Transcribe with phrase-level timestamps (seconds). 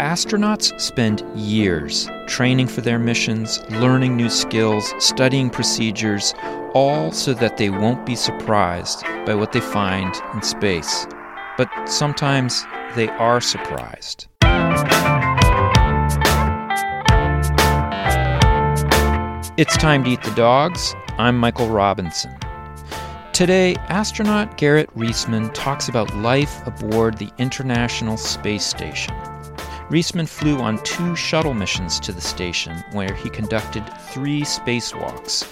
[0.00, 6.32] astronauts spend years training for their missions, learning new skills, studying procedures,
[6.72, 11.06] all so that they won't be surprised by what they find in space.
[11.58, 12.64] But sometimes
[12.94, 14.26] they are surprised.
[19.58, 20.94] It's time to eat the dogs.
[21.18, 22.34] I'm Michael Robinson.
[23.34, 29.14] Today, astronaut Garrett Reisman talks about life aboard the International Space Station.
[29.90, 33.82] Reisman flew on two shuttle missions to the station where he conducted
[34.12, 35.44] three spacewalks.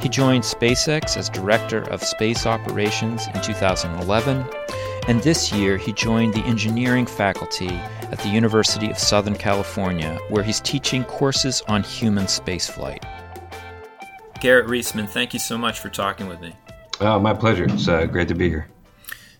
[0.00, 4.46] He joined SpaceX as Director of Space Operations in 2011,
[5.06, 10.42] and this year he joined the engineering faculty at the University of Southern California, where
[10.42, 13.04] he's teaching courses on human spaceflight.
[14.40, 16.56] Garrett Reisman, thank you so much for talking with me.
[17.02, 17.64] Oh, my pleasure.
[17.64, 18.66] It's uh, great to be here.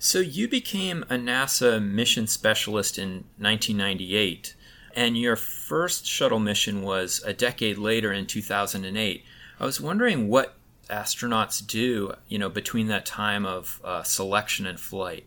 [0.05, 4.55] So, you became a NASA mission specialist in 1998,
[4.95, 9.25] and your first shuttle mission was a decade later in 2008.
[9.59, 10.57] I was wondering what
[10.91, 15.25] astronauts do, you know, between that time of uh, selection and flight.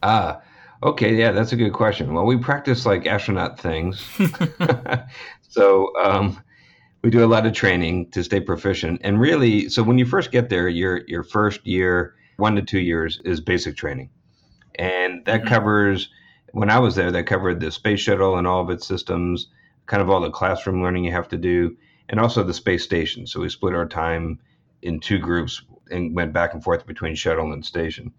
[0.00, 0.40] Ah,
[0.80, 2.14] okay, yeah, that's a good question.
[2.14, 4.06] Well, we practice like astronaut things.
[5.48, 6.40] so, um,
[7.02, 9.00] we do a lot of training to stay proficient.
[9.02, 12.78] And really, so when you first get there, your your first year, one to two
[12.78, 14.08] years, is basic training,
[14.80, 15.48] and that mm-hmm.
[15.48, 16.08] covers.
[16.52, 19.46] When I was there, that covered the space shuttle and all of its systems,
[19.86, 21.76] kind of all the classroom learning you have to do,
[22.08, 23.26] and also the space station.
[23.26, 24.40] So we split our time
[24.82, 28.12] in two groups and went back and forth between shuttle and station.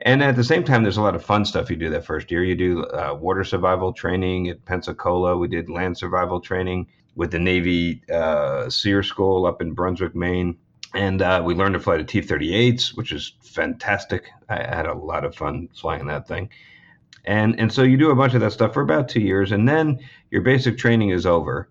[0.00, 2.30] And at the same time, there's a lot of fun stuff you do that first
[2.30, 2.42] year.
[2.42, 5.36] You do uh, water survival training at Pensacola.
[5.36, 10.56] We did land survival training with the Navy uh, SERE School up in Brunswick, Maine.
[10.94, 14.30] And uh, we learned to fly the T 38s, which is fantastic.
[14.48, 16.50] I had a lot of fun flying that thing.
[17.24, 19.68] And, and so you do a bunch of that stuff for about two years, and
[19.68, 20.00] then
[20.30, 21.68] your basic training is over.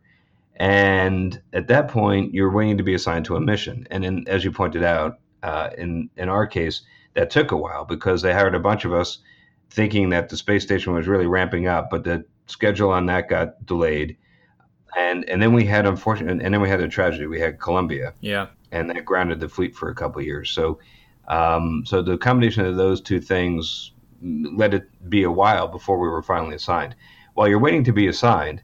[0.55, 3.87] And at that point, you're waiting to be assigned to a mission.
[3.89, 6.81] And in, as you pointed out, uh, in, in our case,
[7.13, 9.19] that took a while because they hired a bunch of us
[9.69, 13.65] thinking that the space station was really ramping up, but the schedule on that got
[13.65, 14.17] delayed
[14.97, 17.27] and and then we had unfortunately, and then we had a tragedy.
[17.27, 20.49] We had Columbia, yeah, and that grounded the fleet for a couple years.
[20.51, 20.79] So,
[21.27, 23.91] um, so the combination of those two things
[24.21, 26.95] let it be a while before we were finally assigned.
[27.33, 28.61] While you're waiting to be assigned,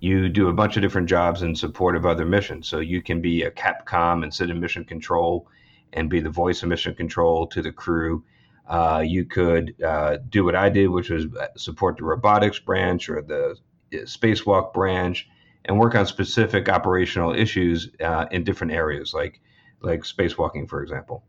[0.00, 2.68] you do a bunch of different jobs in support of other missions.
[2.68, 5.48] So you can be a Capcom and sit in mission control
[5.94, 8.22] and be the voice of mission control to the crew.
[8.68, 13.22] Uh, you could uh, do what I did, which was support the robotics branch or
[13.22, 13.56] the
[13.92, 15.28] uh, spacewalk branch
[15.64, 19.40] and work on specific operational issues uh, in different areas, like
[19.80, 21.24] like spacewalking, for example.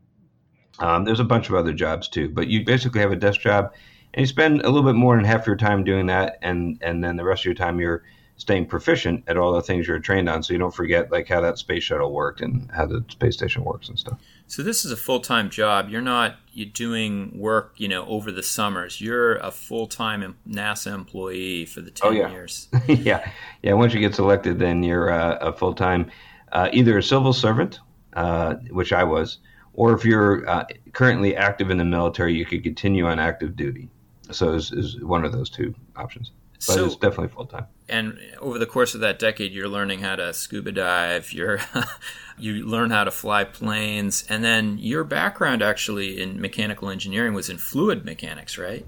[0.78, 3.72] Um, there's a bunch of other jobs too, but you basically have a desk job,
[4.14, 7.02] and you spend a little bit more than half your time doing that, and and
[7.02, 8.02] then the rest of your time you're
[8.36, 11.40] staying proficient at all the things you're trained on, so you don't forget like how
[11.40, 14.18] that space shuttle worked and how the space station works and stuff.
[14.48, 15.88] So this is a full time job.
[15.88, 19.00] You're not you doing work, you know, over the summers.
[19.00, 22.30] You're a full time NASA employee for the ten oh, yeah.
[22.30, 22.68] years.
[22.86, 23.30] yeah,
[23.62, 23.72] yeah.
[23.74, 26.10] Once you get selected, then you're uh, a full time,
[26.52, 27.80] uh, either a civil servant,
[28.14, 29.38] uh, which I was,
[29.74, 33.88] or if you're uh, currently active in the military, you could continue on active duty.
[34.30, 37.66] So is one of those two options but so, it's definitely full time.
[37.88, 41.32] And over the course of that decade, you're learning how to scuba dive.
[41.32, 41.60] You're
[42.38, 47.48] you learn how to fly planes, and then your background actually in mechanical engineering was
[47.48, 48.84] in fluid mechanics, right?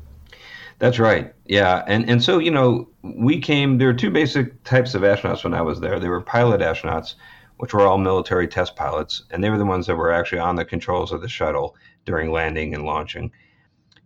[0.80, 1.32] That's right.
[1.44, 3.78] Yeah, and and so you know we came.
[3.78, 6.00] There were two basic types of astronauts when I was there.
[6.00, 7.14] They were pilot astronauts,
[7.58, 10.56] which were all military test pilots, and they were the ones that were actually on
[10.56, 13.30] the controls of the shuttle during landing and launching.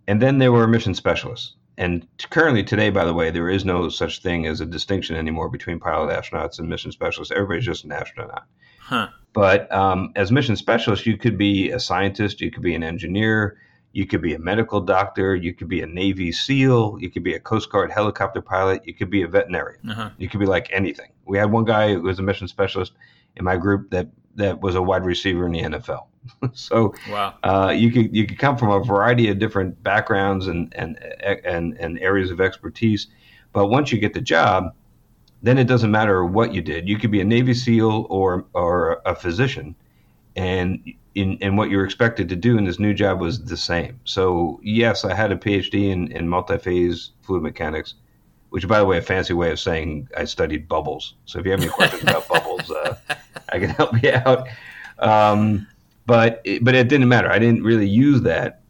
[0.07, 3.89] And then there were mission specialists and currently today, by the way, there is no
[3.89, 7.33] such thing as a distinction anymore between pilot astronauts and mission specialists.
[7.33, 8.45] Everybody's just an astronaut.
[8.81, 9.09] Huh.
[9.33, 13.57] But um, as mission specialist, you could be a scientist, you could be an engineer,
[13.93, 17.35] you could be a medical doctor, you could be a Navy SEAL, you could be
[17.35, 20.11] a Coast Guard helicopter pilot, you could be a veterinarian, uh-huh.
[20.19, 21.11] you could be like anything.
[21.25, 22.93] We had one guy who was a mission specialist
[23.37, 26.07] in my group that that was a wide receiver in the NFL.
[26.53, 27.35] so wow.
[27.43, 30.99] uh, you could you could come from a variety of different backgrounds and and
[31.45, 33.09] and and areas of expertise,
[33.53, 34.75] but once you get the job,
[35.43, 36.89] then it doesn't matter what you did.
[36.89, 39.75] You could be a Navy SEAL or or a physician,
[40.37, 40.81] and
[41.15, 44.01] in and what you're expected to do in this new job was the same.
[44.05, 47.95] So yes, I had a PhD in in multi-phase fluid mechanics,
[48.51, 51.15] which by the way, a fancy way of saying I studied bubbles.
[51.27, 52.97] So if you have any questions about bubbles, uh,
[53.53, 54.49] I can help you out.
[54.99, 55.67] Um,
[56.07, 57.31] but it, but it didn't matter.
[57.31, 58.63] I didn't really use that.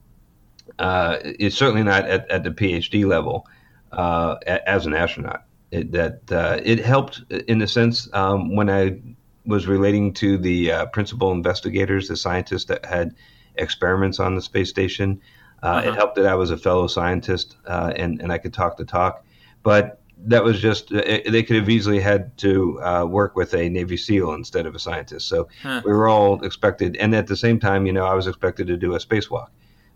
[0.79, 3.47] Uh, it's certainly not at, at the PhD level
[3.93, 4.37] uh,
[4.67, 5.45] as an astronaut.
[5.71, 9.01] It, that uh, it helped in a sense um, when I
[9.47, 13.15] was relating to the uh, principal investigators, the scientists that had
[13.55, 15.21] experiments on the space station.
[15.63, 15.89] Uh, uh-huh.
[15.89, 18.85] It helped that I was a fellow scientist uh, and and I could talk the
[18.85, 19.25] talk,
[19.63, 23.69] but that was just it, they could have easily had to uh, work with a
[23.69, 25.29] Navy SEAL instead of a scientist.
[25.29, 25.83] So huh.
[25.85, 28.77] we were all expected, and at the same time, you know, I was expected to
[28.77, 29.49] do a spacewalk.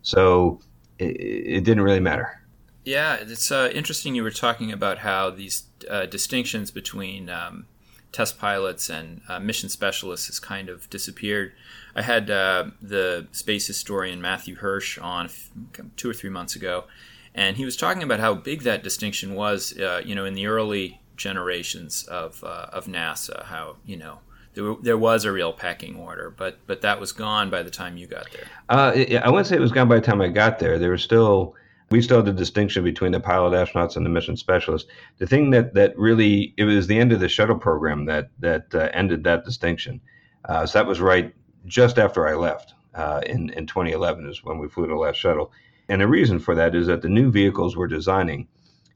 [0.03, 0.61] So
[0.99, 2.43] it, it didn't really matter.
[2.85, 4.15] Yeah, it's uh, interesting.
[4.15, 7.67] You were talking about how these uh, distinctions between um,
[8.13, 11.53] test pilots and uh, mission specialists has kind of disappeared.
[11.95, 15.29] I had uh, the space historian Matthew Hersch on
[15.97, 16.85] two or three months ago,
[17.37, 19.79] and he was talking about how big that distinction was.
[19.79, 24.19] Uh, you know, in the early generations of uh, of NASA, how you know
[24.55, 28.07] there, was a real pecking order, but but that was gone by the time you
[28.07, 28.47] got there.
[28.69, 30.79] Uh, I wouldn't say it was gone by the time I got there.
[30.79, 31.55] There was still
[31.91, 34.89] we still had the distinction between the pilot astronauts and the mission specialists.
[35.19, 38.75] The thing that that really it was the end of the shuttle program that that
[38.75, 40.01] uh, ended that distinction.
[40.47, 41.35] Uh, so that was right
[41.67, 45.53] just after I left uh, in in 2011 is when we flew the last shuttle.
[45.89, 48.49] And the reason for that is that the new vehicles we're designing,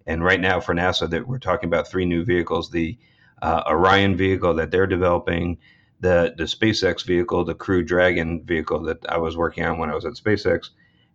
[0.06, 2.98] and right now for NASA that we're talking about three new vehicles: the
[3.42, 5.58] uh, Orion vehicle that they're developing,
[6.00, 9.94] the the SpaceX vehicle, the Crew Dragon vehicle that I was working on when I
[9.94, 10.70] was at SpaceX,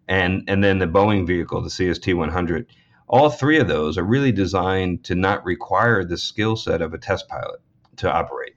[0.07, 2.67] and and then the Boeing vehicle, the CST-100.
[3.07, 6.97] All three of those are really designed to not require the skill set of a
[6.97, 7.59] test pilot
[7.97, 8.53] to operate.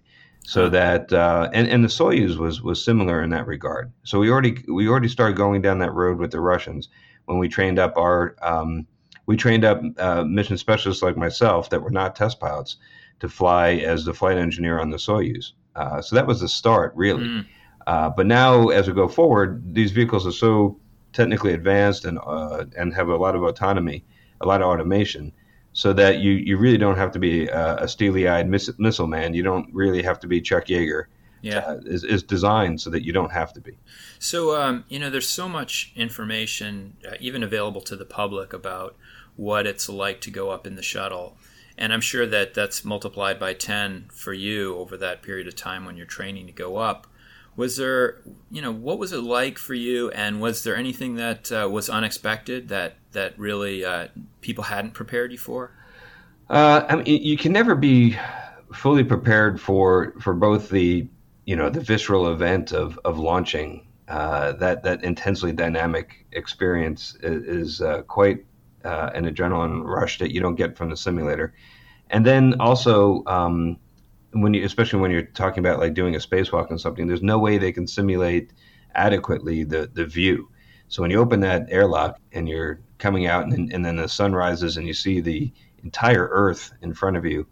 [0.46, 3.92] So that uh, and and the Soyuz was was similar in that regard.
[4.04, 6.88] So we already we already started going down that road with the Russians
[7.28, 8.86] when we trained up our um,
[9.26, 12.76] we trained up uh, mission specialists like myself that were not test pilots
[13.20, 15.52] to fly as the flight engineer on the Soyuz.
[15.76, 17.24] Uh, so that was the start, really.
[17.24, 17.46] Mm.
[17.86, 20.80] Uh, but now, as we go forward, these vehicles are so
[21.12, 24.04] technically advanced and uh, and have a lot of autonomy,
[24.40, 25.32] a lot of automation,
[25.74, 29.34] so that you, you really don't have to be a, a steely-eyed miss, missile man.
[29.34, 31.04] You don't really have to be Chuck Yeager.
[31.40, 33.78] Yeah, uh, is, is designed so that you don't have to be.
[34.18, 38.96] So um, you know, there's so much information, uh, even available to the public, about
[39.36, 41.36] what it's like to go up in the shuttle.
[41.78, 45.84] And I'm sure that that's multiplied by 10 for you over that period of time
[45.84, 47.06] when you're training to go up.
[47.54, 48.16] Was there,
[48.50, 50.10] you know, what was it like for you?
[50.10, 54.08] And was there anything that uh, was unexpected that, that really uh,
[54.40, 55.70] people hadn't prepared you for?
[56.50, 58.18] Uh, I mean, you can never be
[58.74, 61.06] fully prepared for, for both the,
[61.48, 67.42] you know, the visceral event of, of launching uh, that, that intensely dynamic experience is,
[67.42, 68.44] is uh, quite
[68.84, 71.54] uh, an adrenaline rush that you don't get from the simulator.
[72.10, 73.78] And then also, um,
[74.32, 77.38] when you, especially when you're talking about like doing a spacewalk and something, there's no
[77.38, 78.52] way they can simulate
[78.94, 80.50] adequately the the view.
[80.88, 84.34] So when you open that airlock and you're coming out, and, and then the sun
[84.34, 85.50] rises and you see the
[85.82, 87.46] entire Earth in front of you,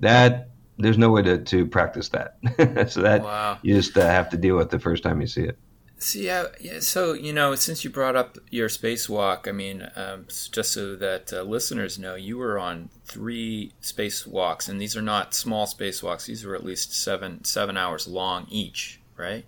[0.00, 0.49] that
[0.80, 2.36] there's no way to, to practice that.
[2.90, 3.58] so that wow.
[3.62, 5.58] you just uh, have to deal with the first time you see it.
[5.98, 10.24] See, yeah, yeah, so you know, since you brought up your spacewalk, I mean, um,
[10.50, 15.34] just so that uh, listeners know, you were on three spacewalks, and these are not
[15.34, 19.44] small spacewalks; these were at least seven seven hours long each, right?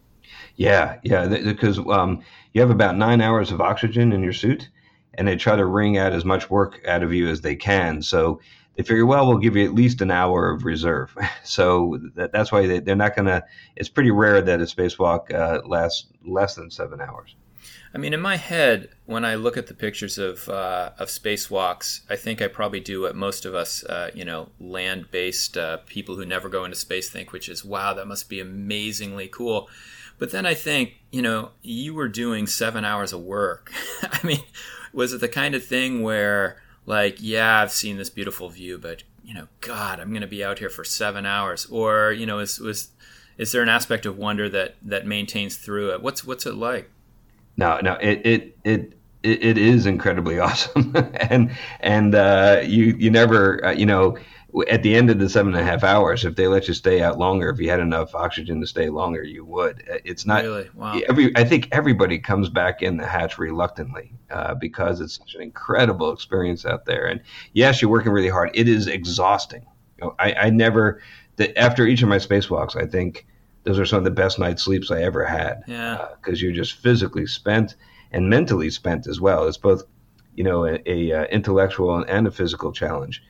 [0.57, 4.69] Yeah, yeah, because um, you have about nine hours of oxygen in your suit,
[5.15, 8.03] and they try to wring out as much work out of you as they can.
[8.03, 8.41] So
[8.77, 11.17] they figure, well, we'll give you at least an hour of reserve.
[11.45, 13.45] So that, that's why they, are not going to.
[13.77, 17.35] It's pretty rare that a spacewalk uh, lasts less than seven hours.
[17.95, 22.03] I mean, in my head, when I look at the pictures of uh, of spacewalks,
[22.09, 25.79] I think I probably do what most of us, uh, you know, land based uh,
[25.85, 29.69] people who never go into space think, which is, wow, that must be amazingly cool.
[30.19, 33.73] But then I think, you know, you were doing seven hours of work.
[34.03, 34.43] I mean,
[34.93, 39.03] was it the kind of thing where like, yeah, I've seen this beautiful view, but
[39.25, 41.67] you know, God, I'm going to be out here for seven hours.
[41.67, 42.89] Or you know, is was
[43.39, 46.03] is there an aspect of wonder that that maintains through it?
[46.03, 46.91] What's what's it like?
[47.57, 53.65] No, no, it it it it is incredibly awesome, and and uh, you you never
[53.65, 54.17] uh, you know
[54.69, 57.01] at the end of the seven and a half hours, if they let you stay
[57.01, 59.83] out longer, if you had enough oxygen to stay longer, you would.
[59.91, 61.01] Uh, it's not really wow.
[61.09, 65.43] Every I think everybody comes back in the hatch reluctantly uh, because it's such an
[65.43, 67.07] incredible experience out there.
[67.07, 67.23] And
[67.55, 68.51] yes, you're working really hard.
[68.53, 69.65] It is exhausting.
[69.99, 71.01] You know, I, I never
[71.37, 73.27] the, after each of my spacewalks, I think
[73.65, 75.63] those are some of the best night's sleeps I ever had.
[75.67, 77.77] Yeah, because uh, you're just physically spent
[78.11, 79.49] and mentally spent as well.
[79.49, 79.85] It's both
[80.35, 83.23] you know a, a, a uh, intellectual and a physical challenge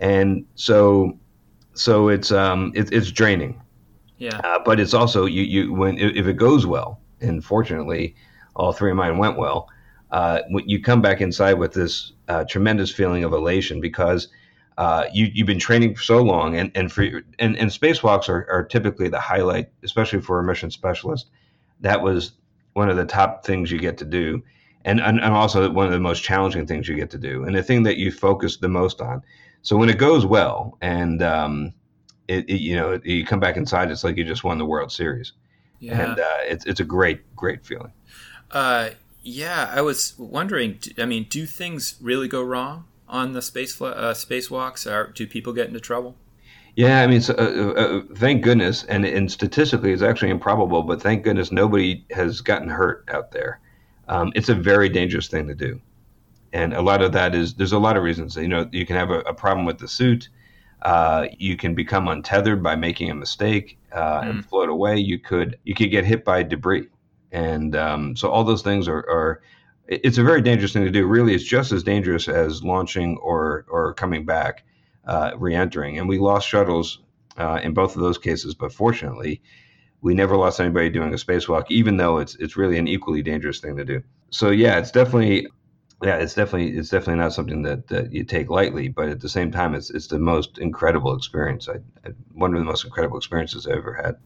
[0.00, 1.18] and so
[1.74, 3.60] so it's um it, it's draining.
[4.18, 4.40] Yeah.
[4.42, 8.16] Uh, but it's also you you when if it goes well, and fortunately,
[8.54, 9.68] all three of mine went well.
[10.10, 14.28] Uh, you come back inside with this uh, tremendous feeling of elation because
[14.78, 17.02] uh, you you've been training for so long, and and for
[17.38, 21.30] and, and spacewalks are, are typically the highlight, especially for a mission specialist.
[21.80, 22.32] That was
[22.74, 24.42] one of the top things you get to do,
[24.84, 27.56] and, and and also one of the most challenging things you get to do, and
[27.56, 29.22] the thing that you focus the most on.
[29.66, 31.72] So when it goes well, and um,
[32.28, 34.92] it, it you know you come back inside, it's like you just won the World
[34.92, 35.32] Series,
[35.80, 36.00] yeah.
[36.00, 37.92] and uh, it's it's a great great feeling.
[38.50, 38.90] Uh,
[39.22, 40.78] yeah, I was wondering.
[40.98, 42.84] I mean, do things really go wrong?
[43.08, 44.90] on the space uh, spacewalks?
[44.90, 46.16] Are do people get into trouble?
[46.74, 50.82] Yeah, I mean, so, uh, uh, uh, thank goodness, and, and statistically, it's actually improbable,
[50.82, 53.60] but thank goodness nobody has gotten hurt out there.
[54.08, 55.80] Um, it's a very dangerous thing to do,
[56.52, 58.36] and a lot of that is there's a lot of reasons.
[58.36, 60.28] You know, you can have a, a problem with the suit.
[60.82, 64.30] Uh, you can become untethered by making a mistake uh, mm.
[64.30, 64.98] and float away.
[64.98, 66.88] You could you could get hit by debris,
[67.32, 69.42] and um, so all those things are, are
[69.88, 71.06] it's a very dangerous thing to do.
[71.06, 74.64] Really, it's just as dangerous as launching or or coming back,
[75.06, 75.98] uh, re-entering.
[75.98, 77.00] And we lost shuttles
[77.36, 79.42] uh, in both of those cases, but fortunately,
[80.02, 83.60] we never lost anybody doing a spacewalk, even though it's it's really an equally dangerous
[83.60, 84.02] thing to do.
[84.30, 85.48] So yeah, it's definitely
[86.02, 89.28] yeah, it's definitely it's definitely not something that, that you take lightly, but at the
[89.28, 91.68] same time, it's it's the most incredible experience.
[91.68, 91.76] I,
[92.06, 94.16] I one of the most incredible experiences I ever had.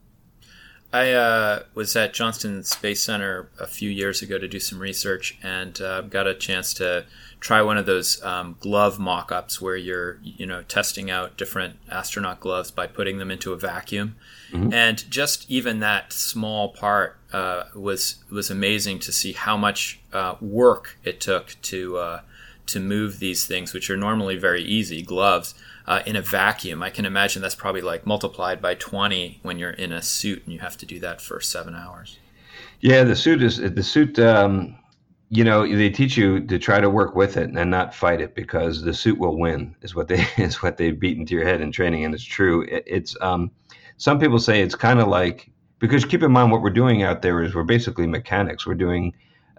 [0.93, 5.39] I uh, was at Johnson Space Center a few years ago to do some research
[5.41, 7.07] and uh, got a chance to
[7.39, 12.41] try one of those um, glove mock-ups where you're, you know, testing out different astronaut
[12.41, 14.17] gloves by putting them into a vacuum,
[14.51, 14.73] mm-hmm.
[14.73, 20.37] and just even that small part uh, was was amazing to see how much uh,
[20.41, 22.21] work it took to uh,
[22.67, 25.55] to move these things, which are normally very easy gloves
[25.87, 26.83] uh, in a vacuum.
[26.83, 30.53] I can imagine that's probably like multiplied by 20 when you're in a suit and
[30.53, 32.19] you have to do that for seven hours.
[32.81, 34.19] Yeah, the suit is the suit.
[34.19, 34.77] Um,
[35.29, 38.35] you know, they teach you to try to work with it and not fight it
[38.35, 39.75] because the suit will win.
[39.83, 42.63] Is what they is what they beat into your head in training, and it's true.
[42.63, 43.51] It, it's um,
[43.97, 45.50] some people say it's kind of like
[45.81, 48.67] because keep in mind what we're doing out there is we're basically mechanics.
[48.67, 49.13] We're doing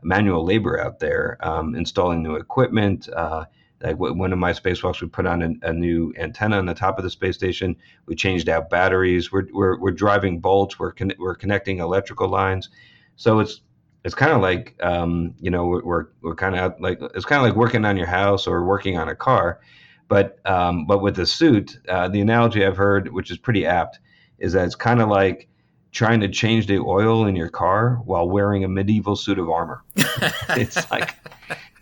[0.04, 3.10] manual labor out there, um, installing new equipment.
[3.10, 3.46] Uh,
[3.84, 7.00] like one of my spacewalks, we put on a, a, new antenna on the top
[7.00, 7.76] of the space station.
[8.06, 9.32] We changed out batteries.
[9.32, 10.78] We're we're, we're driving bolts.
[10.78, 12.70] We're con- we're connecting electrical lines.
[13.16, 13.62] So it's
[14.04, 17.48] it's kind of like um, you know we're we're, kind of like it's kind of
[17.48, 19.60] like working on your house or working on a car,
[20.08, 24.00] but um, but with the suit, uh, the analogy I've heard, which is pretty apt,
[24.38, 25.48] is that it's kind of like
[25.92, 29.84] trying to change the oil in your car while wearing a medieval suit of armor.
[29.96, 31.16] it's like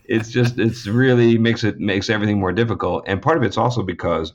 [0.06, 3.04] it's just it's really makes it makes everything more difficult.
[3.08, 4.34] And part of it's also because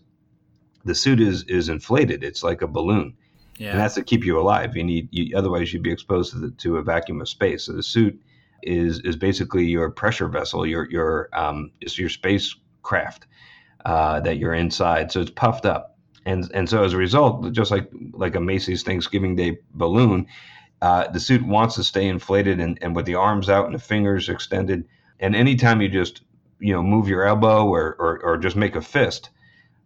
[0.84, 2.22] the suit is is inflated.
[2.22, 3.14] It's like a balloon.
[3.58, 3.70] Yeah.
[3.70, 4.76] And that's to keep you alive.
[4.76, 7.64] You need you, otherwise you'd be exposed to, the, to a vacuum of space.
[7.64, 8.20] So the suit
[8.62, 13.26] is is basically your pressure vessel, your your um, is your spacecraft
[13.84, 15.12] uh, that you're inside.
[15.12, 15.93] So it's puffed up,
[16.26, 20.26] and and so as a result, just like like a Macy's Thanksgiving Day balloon,
[20.82, 23.78] uh, the suit wants to stay inflated and, and with the arms out and the
[23.78, 24.86] fingers extended.
[25.20, 26.22] And anytime you just
[26.58, 29.30] you know move your elbow or, or, or just make a fist,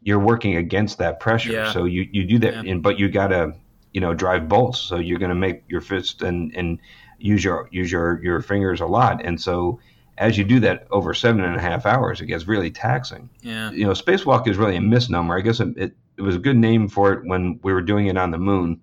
[0.02, 1.52] you're working against that pressure.
[1.52, 1.72] Yeah.
[1.72, 2.72] So you, you do that, yeah.
[2.72, 3.54] and, but you gotta
[3.92, 4.78] you know drive bolts.
[4.78, 6.78] So you're gonna make your fist and and
[7.18, 9.24] use your use your your fingers a lot.
[9.24, 9.80] And so
[10.18, 13.30] as you do that over seven and a half hours, it gets really taxing.
[13.40, 13.70] Yeah.
[13.70, 15.38] You know, spacewalk is really a misnomer.
[15.38, 18.08] I guess it, it, it was a good name for it when we were doing
[18.08, 18.80] it on the moon.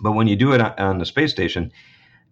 [0.00, 1.72] But when you do it on the space station,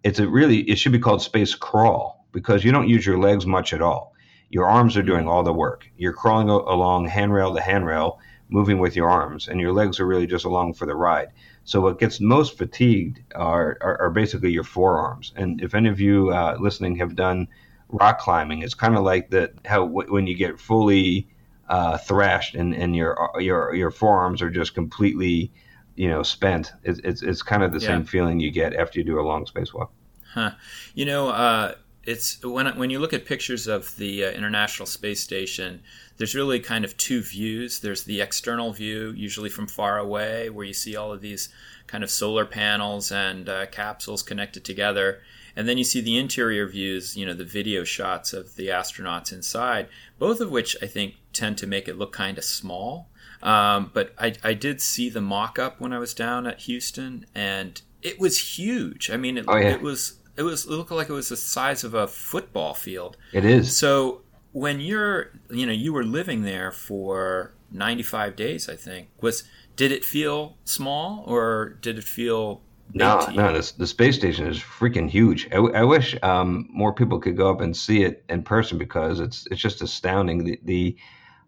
[0.02, 3.46] it's a really it should be called space crawl because you don't use your legs
[3.46, 4.14] much at all.
[4.48, 5.88] Your arms are doing all the work.
[5.96, 10.26] You're crawling along handrail to handrail, moving with your arms, and your legs are really
[10.26, 11.28] just along for the ride.
[11.62, 15.32] So what gets most fatigued are, are, are basically your forearms.
[15.36, 17.46] And if any of you uh, listening have done
[17.90, 21.28] rock climbing, it's kind of like that how w- when you get fully
[21.70, 25.50] uh, thrashed and, and your your your forearms are just completely
[25.94, 26.72] you know spent.
[26.82, 27.86] It's it's, it's kind of the yeah.
[27.86, 29.88] same feeling you get after you do a long spacewalk.
[30.34, 30.52] Huh.
[30.94, 31.28] You know.
[31.28, 35.82] Uh it's when when you look at pictures of the uh, International Space Station,
[36.16, 37.80] there's really kind of two views.
[37.80, 41.50] There's the external view, usually from far away, where you see all of these
[41.86, 45.20] kind of solar panels and uh, capsules connected together,
[45.54, 49.30] and then you see the interior views, you know, the video shots of the astronauts
[49.30, 53.08] inside, both of which I think tend to make it look kind of small.
[53.42, 57.80] Um, but I, I did see the mock-up when I was down at Houston, and
[58.02, 59.10] it was huge.
[59.10, 59.70] I mean, it, oh, yeah.
[59.70, 63.16] it was it was it looked like it was the size of a football field.
[63.32, 63.76] It is.
[63.76, 64.22] So
[64.52, 69.44] when you're you know you were living there for 95 days, I think was
[69.76, 73.52] did it feel small or did it feel no, no.
[73.52, 75.48] The, the space station is freaking huge.
[75.52, 79.20] I, I wish um, more people could go up and see it in person because
[79.20, 80.44] it's it's just astounding.
[80.44, 80.96] The, the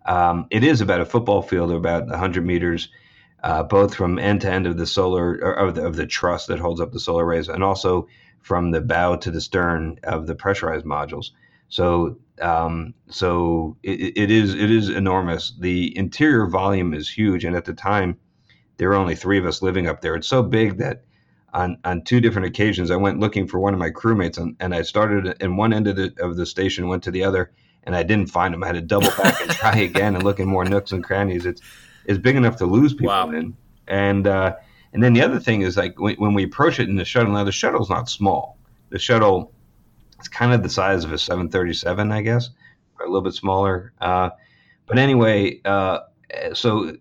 [0.07, 2.89] Um, it is about a football field, about 100 meters,
[3.43, 6.59] uh, both from end to end of the solar of the, of the truss that
[6.59, 8.09] holds up the solar arrays, and also
[8.41, 11.31] from the bow to the stern of the pressurized modules.
[11.69, 15.55] So, um, so it, it is it is enormous.
[15.59, 18.19] The interior volume is huge, and at the time,
[18.77, 20.15] there were only three of us living up there.
[20.15, 21.05] It's so big that
[21.55, 24.75] on on two different occasions, I went looking for one of my crewmates, and, and
[24.75, 27.53] I started in one end of the of the station, went to the other,
[27.85, 28.63] and I didn't find them.
[28.63, 31.47] I had to double back and try again and look in more nooks and crannies.
[31.47, 31.61] It's
[32.05, 33.31] it's big enough to lose people wow.
[33.31, 34.57] in, and uh,
[34.93, 37.33] and then the other thing is like when, when we approach it in the shuttle.
[37.33, 38.59] Now the shuttle's not small.
[38.91, 39.53] The shuttle
[40.23, 42.51] it's kind of the size of a 737, I guess,
[42.97, 43.93] or a little bit smaller.
[44.01, 44.31] Uh,
[44.87, 45.99] but anyway, uh,
[46.53, 46.97] so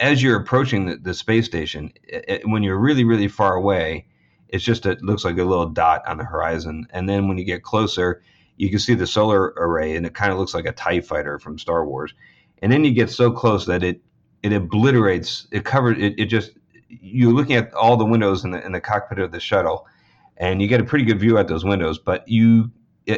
[0.00, 4.06] as you're approaching the, the space station, it, when you're really, really far away,
[4.48, 6.86] it's just it looks like a little dot on the horizon.
[6.94, 8.22] And then when you get closer,
[8.56, 11.38] you can see the solar array, and it kind of looks like a Tie Fighter
[11.38, 12.14] from Star Wars.
[12.60, 14.00] And then you get so close that it
[14.42, 16.52] it obliterates, it covers, it, it just
[16.88, 19.86] you're looking at all the windows in the in the cockpit of the shuttle,
[20.36, 21.98] and you get a pretty good view at those windows.
[21.98, 22.70] But you,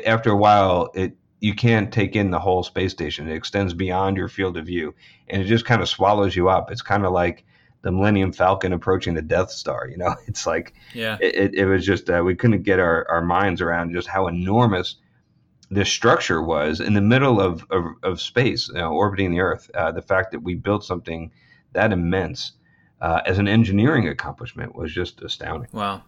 [0.06, 3.28] after a while, it you can't take in the whole space station.
[3.28, 4.94] It extends beyond your field of view,
[5.28, 6.70] and it just kind of swallows you up.
[6.70, 7.44] It's kind of like
[7.82, 9.86] the Millennium Falcon approaching the Death Star.
[9.88, 13.22] You know, it's like yeah, it, it was just uh, we couldn't get our, our
[13.22, 14.96] minds around just how enormous
[15.70, 19.70] this structure was in the middle of of, of space, you know, orbiting the Earth.
[19.74, 21.30] Uh, the fact that we built something
[21.72, 22.52] that immense
[23.00, 25.68] uh, as an engineering accomplishment was just astounding.
[25.72, 26.02] Wow.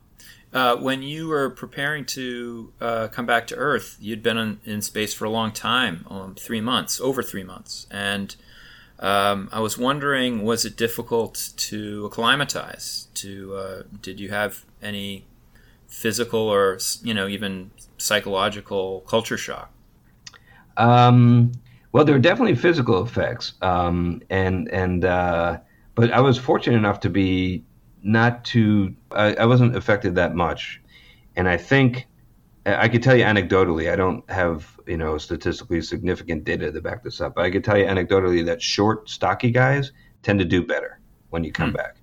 [0.52, 4.80] Uh, when you were preparing to uh, come back to Earth, you'd been in, in
[4.80, 8.36] space for a long time, um, three months, over three months, and
[8.98, 13.08] um, I was wondering, was it difficult to acclimatize?
[13.14, 15.26] To uh, did you have any
[15.86, 17.70] physical or you know even
[18.06, 19.72] psychological culture shock?
[20.76, 21.52] Um,
[21.92, 25.58] well, there are definitely physical effects, um, and and uh,
[25.94, 27.64] but I was fortunate enough to be
[28.02, 28.94] not too.
[29.12, 30.80] I, I wasn't affected that much,
[31.36, 32.06] and I think
[32.66, 33.90] I could tell you anecdotally.
[33.90, 37.64] I don't have you know statistically significant data to back this up, but I could
[37.64, 39.92] tell you anecdotally that short, stocky guys
[40.22, 41.76] tend to do better when you come mm.
[41.76, 41.96] back,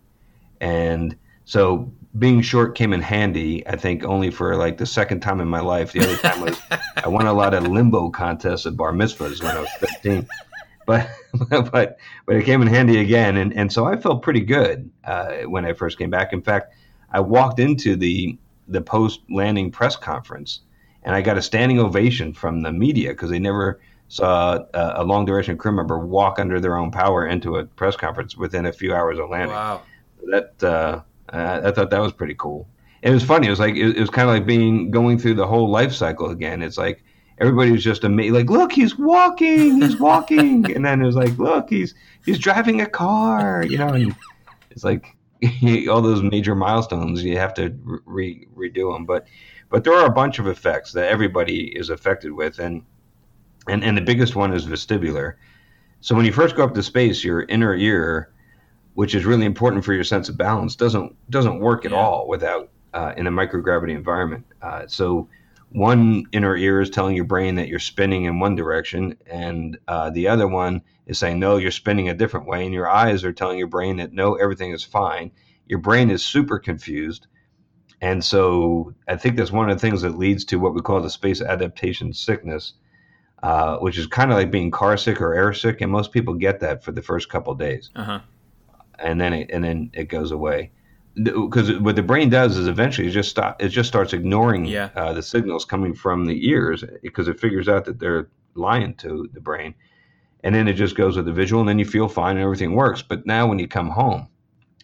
[0.60, 3.66] and so being short came in handy.
[3.68, 5.92] I think only for like the second time in my life.
[5.92, 6.62] The other time was
[6.98, 10.28] I won a lot of limbo contests at bar mitzvahs when I was fifteen
[10.86, 11.10] but
[11.50, 15.44] but but it came in handy again, and and so I felt pretty good uh,
[15.44, 16.34] when I first came back.
[16.34, 16.74] In fact,
[17.12, 20.62] I walked into the the post landing press conference,
[21.04, 25.04] and I got a standing ovation from the media because they never saw a, a
[25.04, 28.74] long duration crew member walk under their own power into a press conference within a
[28.74, 29.56] few hours of landing.
[29.56, 29.82] Wow,
[30.30, 31.02] that uh,
[31.34, 32.68] I thought that was pretty cool.
[33.02, 33.48] it was funny.
[33.48, 35.94] It was like it, it was kind of like being going through the whole life
[35.94, 36.62] cycle again.
[36.62, 37.04] It's like
[37.40, 38.34] everybody was just amazed.
[38.34, 42.82] Like, look, he's walking, he's walking, and then it was like, look, he's he's driving
[42.82, 43.90] a car, you know.
[43.90, 44.16] And
[44.72, 45.18] it's like
[45.90, 49.28] all those major milestones you have to re- redo them, but
[49.70, 52.84] but there are a bunch of effects that everybody is affected with, and
[53.68, 55.36] and and the biggest one is vestibular.
[56.02, 58.34] So when you first go up to space, your inner ear,
[58.96, 61.98] which is really important for your sense of balance, doesn't doesn't work at yeah.
[61.98, 64.46] all without uh, in a microgravity environment.
[64.62, 65.28] Uh, so
[65.70, 70.10] one inner ear is telling your brain that you're spinning in one direction, and uh,
[70.12, 72.64] the other one is saying, no, you're spinning a different way.
[72.64, 75.32] And your eyes are telling your brain that, no, everything is fine.
[75.68, 77.28] Your brain is super confused.
[78.02, 81.02] And so I think that's one of the things that leads to what we call
[81.02, 82.74] the space adaptation sickness,
[83.42, 85.82] uh, which is kind of like being car sick or air sick.
[85.82, 87.90] And most people get that for the first couple days.
[87.96, 88.20] Uh-huh.
[89.00, 90.72] And then it, and then it goes away.
[91.16, 94.90] Because what the brain does is eventually it just stop it just starts ignoring yeah.
[94.96, 99.30] uh, the signals coming from the ears because it figures out that they're lying to
[99.32, 99.76] the brain.
[100.44, 102.74] And then it just goes with the visual and then you feel fine and everything
[102.74, 103.04] works.
[103.04, 104.28] But now when you come home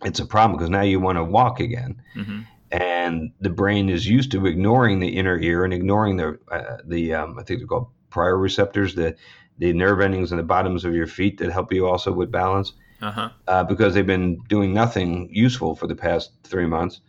[0.04, 2.02] it's a problem because now you want to walk again.
[2.15, 2.41] Mm-hmm.
[2.72, 7.13] and the brain is used to ignoring the inner ear and ignoring the uh, the
[7.13, 9.15] um, i think they're called proprioceptors the
[9.58, 12.74] the nerve endings in the bottoms of your feet that help you also with balance
[13.01, 13.29] uh-huh.
[13.47, 17.01] uh, because they've been doing nothing useful for the past three months.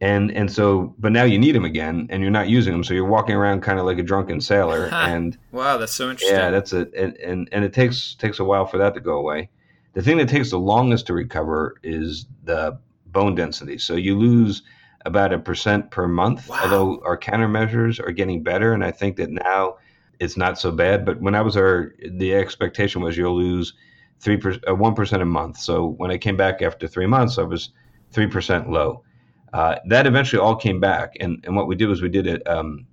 [0.00, 2.94] And and so, but now you need them again, and you're not using them, so
[2.94, 4.86] you're walking around kind of like a drunken sailor.
[4.92, 6.36] and wow, that's so interesting.
[6.36, 6.94] Yeah, that's it.
[6.94, 9.48] And, and and it takes takes a while for that to go away.
[9.94, 13.78] The thing that takes the longest to recover is the bone density.
[13.78, 14.62] So you lose
[15.04, 16.48] about a percent per month.
[16.48, 16.60] Wow.
[16.62, 19.78] Although our countermeasures are getting better, and I think that now
[20.20, 21.04] it's not so bad.
[21.04, 23.74] But when I was our, the expectation was you'll lose
[24.20, 25.58] three uh, one percent a month.
[25.58, 27.70] So when I came back after three months, I was
[28.10, 29.04] three percent low.
[29.52, 32.46] Uh, that eventually all came back, and and what we did was we did it.
[32.48, 32.86] Um,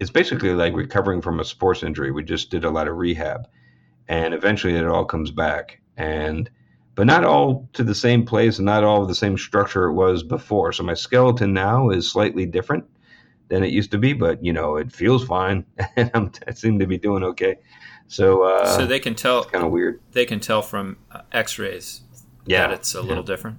[0.00, 2.10] it's basically like recovering from a sports injury.
[2.10, 3.48] We just did a lot of rehab,
[4.08, 5.80] and eventually it all comes back.
[5.96, 6.50] And
[6.94, 9.94] but not all to the same place and not all of the same structure it
[9.94, 10.72] was before.
[10.72, 12.84] So my skeleton now is slightly different
[13.48, 15.64] than it used to be, but you know it feels fine,
[15.96, 17.56] and I seem to be doing okay.
[18.08, 20.00] So uh, so they can tell kind of weird.
[20.12, 22.02] They can tell from uh, X-rays
[22.46, 23.58] yeah, that it's a little different.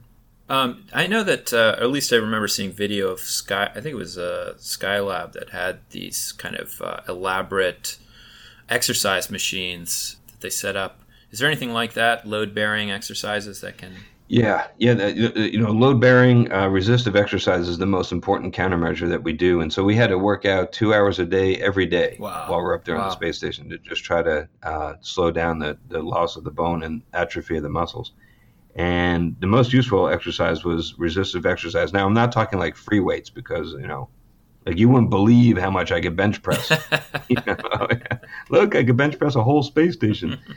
[0.49, 3.71] Um, I know that, uh, at least I remember seeing video of Sky.
[3.71, 7.97] I think it was uh, Skylab that had these kind of uh, elaborate
[8.69, 10.99] exercise machines that they set up.
[11.32, 13.93] Is there anything like that, load bearing exercises that can?
[14.34, 14.96] Yeah, yeah.
[14.96, 19.32] The, you know, load bearing uh, resistive exercise is the most important countermeasure that we
[19.32, 22.46] do, and so we had to work out two hours a day every day wow.
[22.48, 23.04] while we're up there wow.
[23.04, 26.43] on the space station to just try to uh, slow down the, the loss of
[26.46, 28.13] the bone and atrophy of the muscles.
[28.74, 31.93] And the most useful exercise was resistive exercise.
[31.93, 34.10] Now, I'm not talking like free weights because you know
[34.65, 36.72] like you wouldn't believe how much I could bench press.
[37.28, 37.88] you know?
[38.50, 40.39] Look, I could bench press a whole space station.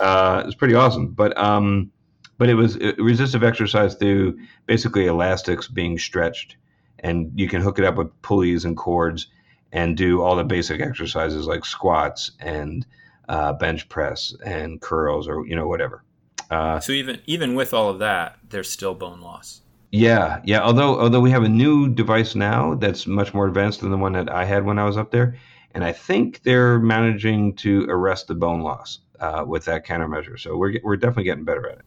[0.00, 1.06] Uh, it's pretty awesome.
[1.06, 1.92] But um,
[2.38, 6.56] but it was resistive exercise through basically elastics being stretched,
[7.00, 9.28] and you can hook it up with pulleys and cords,
[9.72, 12.86] and do all the basic exercises like squats and
[13.28, 16.02] uh, bench press and curls or you know whatever.
[16.50, 19.62] Uh, so even even with all of that, there's still bone loss.
[19.90, 20.60] Yeah, yeah.
[20.60, 24.12] Although although we have a new device now that's much more advanced than the one
[24.12, 25.38] that I had when I was up there,
[25.74, 30.38] and I think they're managing to arrest the bone loss uh, with that countermeasure.
[30.38, 31.84] So we're we're definitely getting better at it.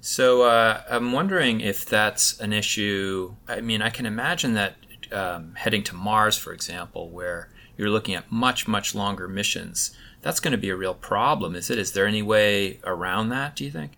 [0.00, 3.34] So uh, I'm wondering if that's an issue.
[3.48, 4.76] I mean, I can imagine that
[5.12, 10.40] um, heading to Mars, for example, where you're looking at much much longer missions, that's
[10.40, 11.54] going to be a real problem.
[11.54, 11.78] Is it?
[11.78, 13.56] Is there any way around that?
[13.56, 13.92] Do you think?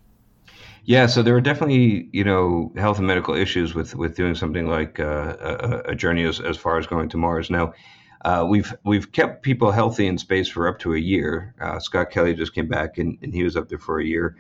[0.84, 4.68] Yeah, so there are definitely you know health and medical issues with with doing something
[4.68, 7.50] like uh, a, a, journey as, as far as going to Mars.
[7.50, 7.74] Now,
[8.24, 11.54] uh, we've we've kept people healthy in space for up to a year.
[11.60, 14.36] Uh, Scott Kelly just came back and, and he was up there for a year.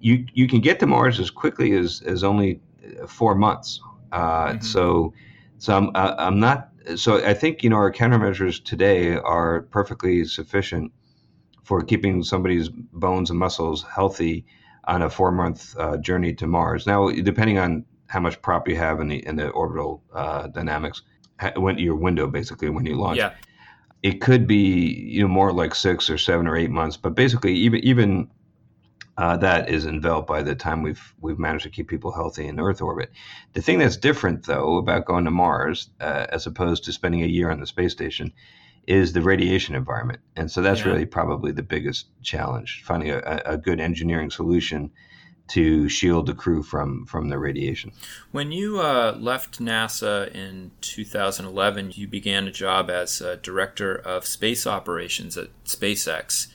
[0.00, 2.60] You you can get to Mars as quickly as as only
[3.06, 3.80] four months.
[4.12, 4.60] Uh, mm-hmm.
[4.60, 5.14] So
[5.58, 10.24] so I'm uh, I'm not so I think you know our countermeasures today are perfectly
[10.24, 10.92] sufficient
[11.62, 14.44] for keeping somebody's bones and muscles healthy
[14.84, 16.86] on a four month uh, journey to Mars.
[16.86, 21.02] Now, depending on how much prop you have in the in the orbital uh, dynamics,
[21.56, 23.34] when your window basically when you launch, yeah.
[24.02, 26.96] it could be you know more like six or seven or eight months.
[26.96, 28.30] But basically, even even
[29.16, 32.58] uh, that is enveloped by the time we've we've managed to keep people healthy in
[32.58, 33.10] Earth orbit.
[33.52, 37.26] The thing that's different though about going to Mars uh, as opposed to spending a
[37.26, 38.32] year on the space station
[38.86, 40.20] is the radiation environment.
[40.36, 40.88] And so that's yeah.
[40.88, 44.90] really probably the biggest challenge, finding a, a, good engineering solution
[45.48, 47.92] to shield the crew from from the radiation.
[48.32, 54.66] When you uh, left NASA in 2011, you began a job as director of space
[54.66, 56.48] operations at SpaceX.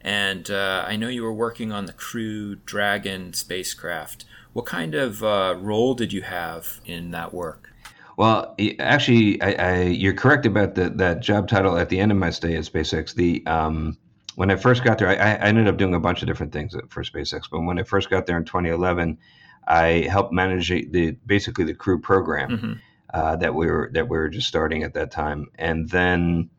[0.00, 4.24] And uh, I know you were working on the Crew Dragon spacecraft.
[4.52, 7.72] What kind of uh, role did you have in that work?
[8.16, 12.18] Well, actually, I, I, you're correct about the, that job title at the end of
[12.18, 13.14] my stay at SpaceX.
[13.14, 13.96] The um,
[14.38, 16.72] when I first got there, I, I, ended up doing a bunch of different things
[16.90, 17.50] for SpaceX.
[17.50, 19.18] But when I first got there in 2011,
[19.66, 22.72] I helped manage the basically the crew program mm-hmm.
[23.12, 26.50] uh, that we were that we were just starting at that time, and then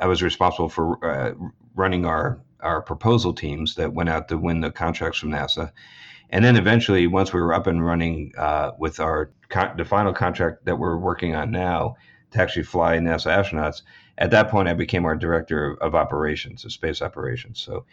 [0.00, 1.34] I was responsible for uh,
[1.76, 5.70] running our our proposal teams that went out to win the contracts from NASA.
[6.30, 9.30] And then eventually, once we were up and running uh, with our
[9.76, 11.94] the final contract that we're working on now
[12.32, 13.82] to actually fly NASA astronauts,
[14.20, 17.60] at that point I became our director of operations, of space operations.
[17.60, 17.84] So,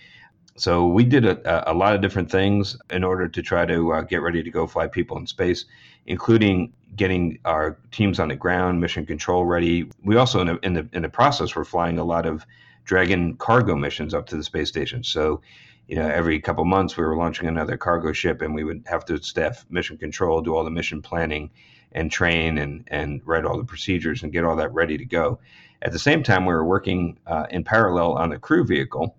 [0.55, 4.01] so we did a, a lot of different things in order to try to uh,
[4.01, 5.65] get ready to go fly people in space,
[6.05, 9.89] including getting our teams on the ground, mission control ready.
[10.03, 12.45] We also, in the, in the in the process, were flying a lot of
[12.85, 15.03] Dragon cargo missions up to the space station.
[15.03, 15.41] So
[15.87, 19.05] you know, every couple months we were launching another cargo ship, and we would have
[19.05, 21.49] to staff mission control, do all the mission planning,
[21.93, 25.39] and train and and write all the procedures and get all that ready to go.
[25.81, 29.15] At the same time, we were working uh, in parallel on the crew vehicle,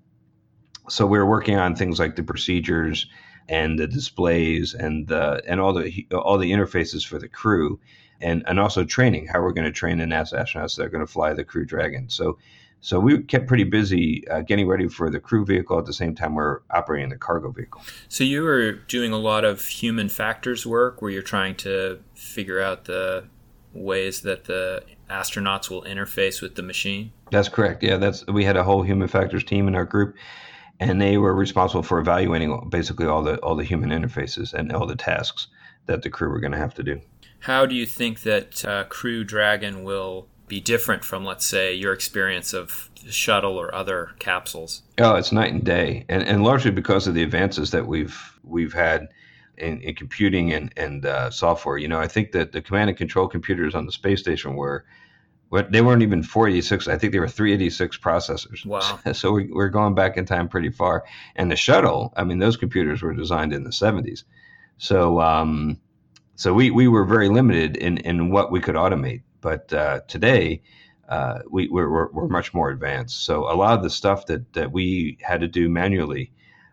[0.88, 3.06] so we were working on things like the procedures
[3.48, 7.78] and the displays and the and all the all the interfaces for the crew,
[8.20, 11.06] and and also training how we're going to train the NASA astronauts that are going
[11.06, 12.08] to fly the Crew Dragon.
[12.08, 12.38] So
[12.80, 16.14] so we kept pretty busy uh, getting ready for the crew vehicle at the same
[16.14, 17.80] time we're operating the cargo vehicle.
[18.08, 22.60] So you were doing a lot of human factors work where you're trying to figure
[22.60, 23.24] out the
[23.72, 27.12] ways that the astronauts will interface with the machine.
[27.30, 27.82] That's correct.
[27.82, 30.16] Yeah, that's we had a whole human factors team in our group
[30.80, 34.86] and they were responsible for evaluating basically all the all the human interfaces and all
[34.86, 35.48] the tasks
[35.86, 37.00] that the crew were going to have to do.
[37.40, 41.92] How do you think that uh, Crew Dragon will be different from, let's say, your
[41.92, 44.82] experience of the shuttle or other capsules?
[44.98, 48.72] Oh, it's night and day, and and largely because of the advances that we've we've
[48.72, 49.08] had
[49.58, 51.78] in, in computing and and uh, software.
[51.78, 54.84] You know, I think that the command and control computers on the space station were.
[55.70, 56.88] They weren't even 486.
[56.88, 58.66] I think they were 386 processors.
[58.66, 59.00] Wow.
[59.14, 61.04] So we, we're going back in time pretty far.
[61.36, 64.24] And the shuttle, I mean, those computers were designed in the 70s.
[64.76, 65.80] So, um,
[66.34, 69.22] so we, we were very limited in, in what we could automate.
[69.40, 70.60] But uh, today,
[71.08, 73.24] uh, we, we're, we're, we're, much more advanced.
[73.24, 76.32] So a lot of the stuff that, that we had to do manually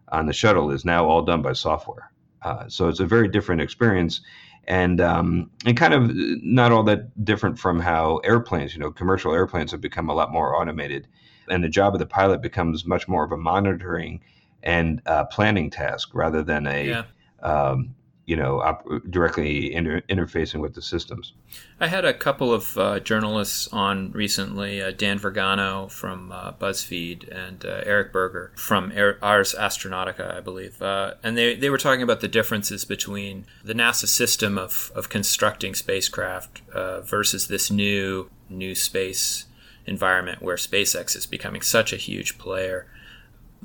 [0.10, 2.12] on the shuttle is now all done by software.
[2.46, 4.22] Uh, so it's a very different experience,
[4.68, 9.34] and um, and kind of not all that different from how airplanes, you know, commercial
[9.34, 11.08] airplanes have become a lot more automated,
[11.50, 14.22] and the job of the pilot becomes much more of a monitoring
[14.62, 17.04] and uh, planning task rather than a yeah.
[17.42, 21.34] um, you know, op- directly inter- interfacing with the systems.
[21.80, 27.30] I had a couple of uh, journalists on recently, uh, Dan Vergano from uh, BuzzFeed
[27.32, 30.82] and uh, Eric Berger from Air- Ars Astronautica, I believe.
[30.82, 35.10] Uh, and they, they were talking about the differences between the NASA system of, of
[35.10, 39.46] constructing spacecraft uh, versus this new new space
[39.88, 42.88] environment where SpaceX is becoming such a huge player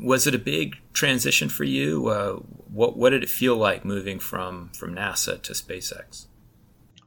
[0.00, 2.08] was it a big transition for you?
[2.08, 2.32] Uh,
[2.72, 6.26] what what did it feel like moving from from NASA to SpaceX?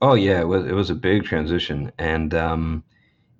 [0.01, 2.83] Oh yeah, it was it was a big transition, and um,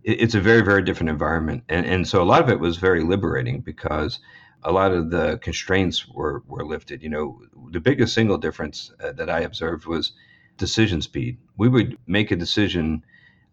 [0.04, 2.78] it, it's a very very different environment, and and so a lot of it was
[2.78, 4.20] very liberating because
[4.64, 7.04] a lot of the constraints were were lifted.
[7.04, 10.14] You know, the biggest single difference uh, that I observed was
[10.58, 11.38] decision speed.
[11.58, 13.04] We would make a decision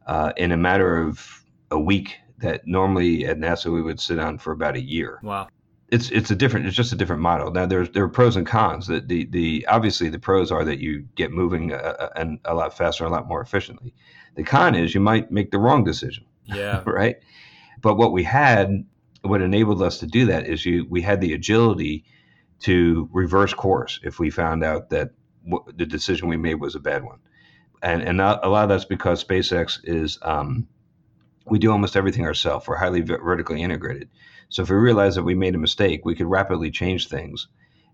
[0.07, 4.39] uh, in a matter of a week that normally at NASA we would sit on
[4.39, 5.21] for about a year.
[5.23, 5.49] Wow
[5.91, 7.51] it's it's a different it's just a different model.
[7.51, 10.79] Now there's there are pros and cons that the the obviously the pros are that
[10.79, 13.95] you get moving a, uh, uh, and a lot faster and a lot more efficiently.
[14.37, 16.25] The con is you might make the wrong decision
[16.55, 16.83] yeah.
[16.87, 17.17] right?
[17.81, 18.85] But what we had
[19.23, 22.05] what enabled us to do that is you we had the agility
[22.61, 25.11] to reverse course if we found out that
[25.45, 27.19] w- the decision we made was a bad one.
[27.83, 30.69] And and a lot of that's because SpaceX is um,
[31.47, 32.69] we do almost everything ourselves.
[32.69, 34.11] We're highly vertically integrated
[34.51, 37.49] so if we realize that we made a mistake, we could rapidly change things.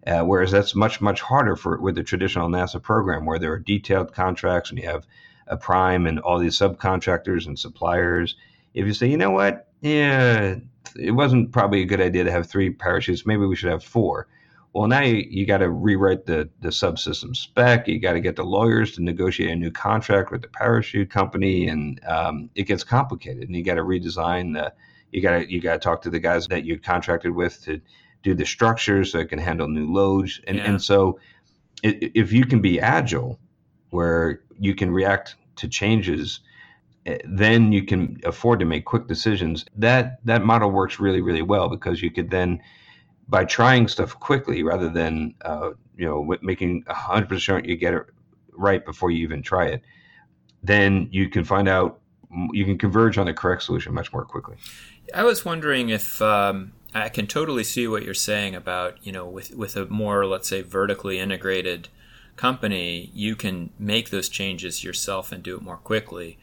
[0.06, 3.58] Uh, whereas that's much much harder for with the traditional NASA program, where there are
[3.58, 5.06] detailed contracts and you have
[5.48, 8.36] a prime and all these subcontractors and suppliers.
[8.74, 10.56] If you say, you know what, yeah,
[10.98, 13.26] it wasn't probably a good idea to have three parachutes.
[13.26, 14.28] Maybe we should have four.
[14.72, 17.88] Well, now you, you got to rewrite the, the subsystem spec.
[17.88, 21.66] You got to get the lawyers to negotiate a new contract with the parachute company,
[21.68, 23.44] and um, it gets complicated.
[23.44, 24.74] And you got to redesign the
[25.12, 27.80] you got to you got to talk to the guys that you contracted with to
[28.22, 30.40] do the structures so it can handle new loads.
[30.46, 30.64] And yeah.
[30.64, 31.18] and so
[31.82, 33.38] if you can be agile,
[33.90, 36.40] where you can react to changes,
[37.06, 39.64] eh, then you can afford to make quick decisions.
[39.76, 42.60] That that model works really really well because you could then
[43.28, 47.94] by trying stuff quickly rather than uh, you know making hundred percent sure you get
[47.94, 48.06] it
[48.52, 49.82] right before you even try it,
[50.62, 52.00] then you can find out
[52.52, 54.56] you can converge on the correct solution much more quickly.
[55.14, 59.26] I was wondering if um, I can totally see what you're saying about you know
[59.26, 61.88] with with a more let's say vertically integrated
[62.36, 66.38] company, you can make those changes yourself and do it more quickly.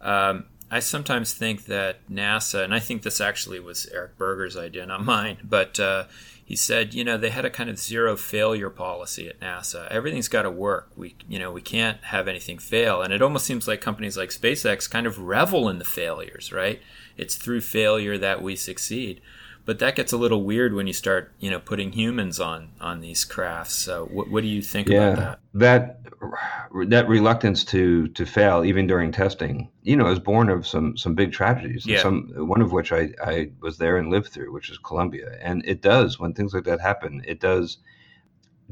[0.00, 4.84] Um, I sometimes think that NASA, and I think this actually was Eric Berger's idea,
[4.84, 6.04] not mine, but uh,
[6.44, 9.88] he said, you know, they had a kind of zero failure policy at NASA.
[9.88, 10.90] Everything's got to work.
[10.96, 13.02] We, you know, we can't have anything fail.
[13.02, 16.80] And it almost seems like companies like SpaceX kind of revel in the failures, right?
[17.16, 19.20] It's through failure that we succeed.
[19.66, 23.00] But that gets a little weird when you start, you know, putting humans on on
[23.00, 23.74] these crafts.
[23.74, 25.98] So, what, what do you think yeah, about that?
[26.04, 30.96] That that reluctance to to fail, even during testing, you know, is born of some
[30.96, 31.84] some big tragedies.
[31.84, 32.00] Yeah.
[32.00, 35.36] Some one of which I I was there and lived through, which is Columbia.
[35.42, 37.22] And it does when things like that happen.
[37.26, 37.78] It does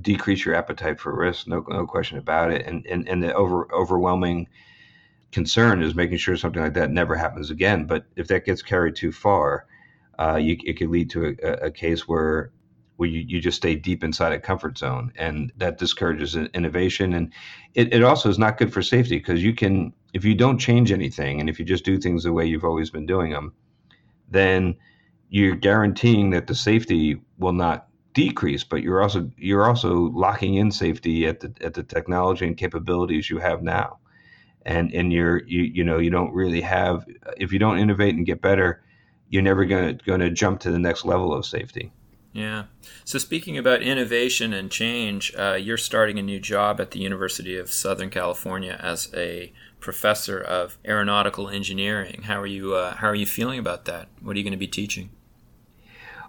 [0.00, 2.64] decrease your appetite for risk, no no question about it.
[2.66, 4.46] And and and the over overwhelming
[5.34, 7.86] concern is making sure something like that never happens again.
[7.86, 9.66] But if that gets carried too far,
[10.18, 12.52] uh, you, it could lead to a, a case where
[12.96, 17.12] where you, you just stay deep inside a comfort zone, and that discourages innovation.
[17.12, 17.32] And
[17.74, 20.92] it, it also is not good for safety because you can if you don't change
[20.92, 23.52] anything, and if you just do things the way you've always been doing them,
[24.30, 24.76] then
[25.28, 30.70] you're guaranteeing that the safety will not decrease, but you're also you're also locking in
[30.70, 33.98] safety at the at the technology and capabilities you have now
[34.64, 38.26] and and you're you you know you don't really have if you don't innovate and
[38.26, 38.82] get better
[39.28, 41.92] you're never going to going to jump to the next level of safety
[42.34, 42.64] Yeah.
[43.04, 47.56] So, speaking about innovation and change, uh, you're starting a new job at the University
[47.56, 52.22] of Southern California as a professor of aeronautical engineering.
[52.24, 52.74] How are you?
[52.74, 54.08] Uh, how are you feeling about that?
[54.20, 55.10] What are you going to be teaching?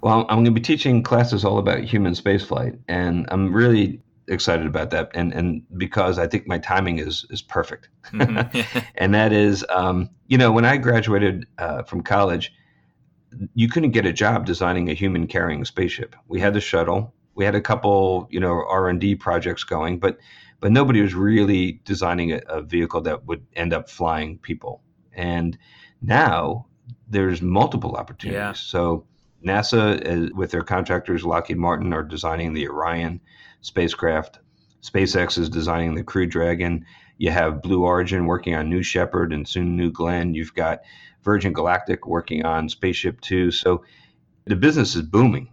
[0.04, 4.66] Well, I'm going to be teaching classes all about human spaceflight, and I'm really excited
[4.66, 5.12] about that.
[5.14, 8.80] And and because I think my timing is is perfect, mm-hmm.
[8.96, 12.54] and that is, um, you know, when I graduated uh, from college
[13.54, 16.16] you couldn't get a job designing a human carrying spaceship.
[16.28, 20.00] We had the shuttle, we had a couple, you know, R and D projects going,
[20.00, 20.18] but
[20.62, 24.82] but nobody was really designing a, a, vehicle that would end up flying people.
[25.14, 25.58] And
[26.02, 26.66] now
[27.10, 28.38] there's multiple opportunities.
[28.38, 28.54] Yeah.
[28.54, 29.06] So
[29.46, 33.20] NASA, uh, with their contractors, Lockheed Martin, are designing the Orion
[33.66, 34.40] spacecraft.
[34.82, 36.86] SpaceX is designing the Crew Dragon.
[37.18, 40.36] You have Blue Origin working on New Shepard and soon New Glenn.
[40.36, 40.82] You've got
[41.24, 43.50] Virgin Galactic working on Spaceship Two.
[43.50, 43.84] So
[44.46, 45.50] the business is booming.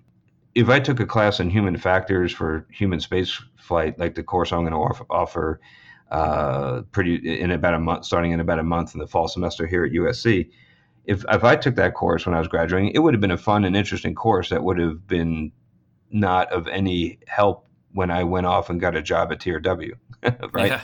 [0.54, 4.52] If I took a class in human factors for human space flight, like the course
[4.52, 5.60] I'm going to offer,
[6.10, 9.66] uh, pretty in about a month, starting in about a month in the fall semester
[9.66, 10.50] here at USC.
[11.06, 13.38] If if I took that course when I was graduating, it would have been a
[13.38, 15.52] fun and interesting course that would have been
[16.10, 19.92] not of any help when I went off and got a job at TRW,
[20.52, 20.72] right?
[20.72, 20.80] Yeah.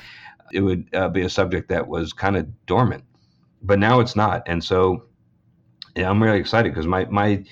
[0.53, 3.05] It would uh, be a subject that was kind of dormant
[3.63, 4.43] but now it's not.
[4.47, 5.05] And so
[5.97, 7.45] yeah, I'm really excited because my, my,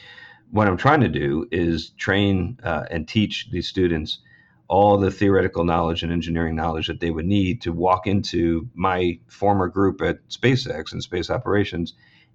[0.50, 4.20] what I'm trying to do is train uh, and teach these students
[4.68, 9.18] all the theoretical knowledge and engineering knowledge that they would need to walk into my
[9.28, 11.94] former group at SpaceX and space operations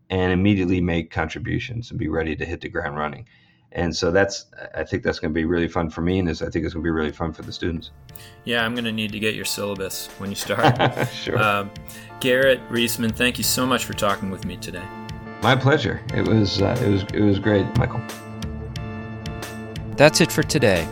[0.10, 3.28] and immediately make contributions and be ready to hit the ground running.
[3.74, 6.34] And so that's, I think that's going to be really fun for me, and I
[6.34, 7.92] think it's going to be really fun for the students.
[8.44, 11.08] Yeah, I'm going to need to get your syllabus when you start.
[11.14, 11.38] sure.
[11.38, 11.68] Uh,
[12.20, 14.84] Garrett Reisman, thank you so much for talking with me today.
[15.42, 16.02] My pleasure.
[16.14, 18.02] It was, uh, it was, it was great, Michael.
[19.96, 20.88] That's it for today.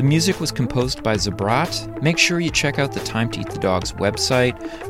[0.00, 2.02] The music was composed by Zabrat.
[2.02, 4.58] Make sure you check out the Time to Eat the Dog's website